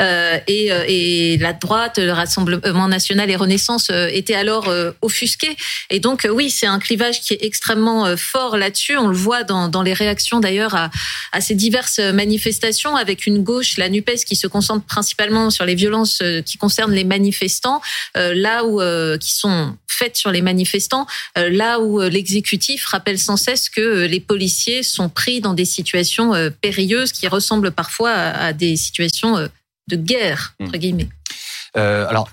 Euh, 0.00 0.38
et, 0.46 0.72
euh, 0.72 0.84
et, 0.86 1.36
la 1.38 1.52
droite, 1.52 1.98
le 1.98 2.12
Rassemblement 2.12 2.88
national 2.88 3.30
et 3.30 3.36
Renaissance 3.36 3.88
euh, 3.90 4.08
étaient 4.12 4.34
alors 4.34 4.72
offusqués. 5.00 5.56
Et 5.90 6.00
donc 6.00 6.26
oui, 6.30 6.50
c'est 6.50 6.66
un 6.66 6.78
clivage 6.78 7.20
qui 7.20 7.34
est 7.34 7.44
extrêmement 7.44 8.16
fort 8.16 8.56
là-dessus. 8.56 8.96
On 8.96 9.08
le 9.08 9.16
voit 9.16 9.44
dans, 9.44 9.82
les 9.82 9.92
réactions 9.92 10.40
d'ailleurs 10.40 10.74
à, 10.74 10.90
à, 11.32 11.40
ces 11.40 11.54
diverses 11.54 12.00
manifestations, 12.00 12.96
avec 12.96 13.26
une 13.26 13.42
gauche, 13.42 13.76
la 13.78 13.88
Nupes, 13.88 14.24
qui 14.26 14.36
se 14.36 14.46
concentre 14.46 14.84
principalement 14.84 15.50
sur 15.50 15.64
les 15.64 15.74
violences 15.74 16.22
qui 16.44 16.58
concernent 16.58 16.92
les 16.92 17.04
manifestants, 17.04 17.80
là 18.14 18.64
où 18.64 18.80
qui 19.18 19.34
sont 19.34 19.76
faites 19.86 20.16
sur 20.16 20.30
les 20.30 20.42
manifestants, 20.42 21.06
là 21.36 21.78
où 21.80 22.00
l'exécutif 22.00 22.86
rappelle 22.86 23.18
sans 23.18 23.36
cesse 23.36 23.68
que 23.68 24.06
les 24.06 24.20
policiers 24.20 24.82
sont 24.82 25.08
pris 25.08 25.40
dans 25.40 25.54
des 25.54 25.64
situations 25.64 26.32
périlleuses 26.60 27.12
qui 27.12 27.28
ressemblent 27.28 27.70
parfois 27.70 28.10
à, 28.10 28.46
à 28.46 28.52
des 28.52 28.79
situations 28.80 29.36
euh, 29.36 29.48
de 29.88 29.96
guerre, 29.96 30.54
entre 30.60 30.76
mmh. 30.76 30.78
guillemets. 30.78 31.08
Euh, 31.76 32.06
alors, 32.08 32.28